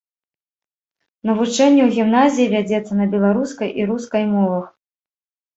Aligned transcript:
Навучэнне 1.29 1.83
ў 1.83 1.89
гімназіі 1.97 2.49
вядзецца 2.55 2.93
на 2.99 3.05
беларускай 3.15 3.69
і 3.83 3.89
рускай 3.93 4.23
мовах. 4.37 4.65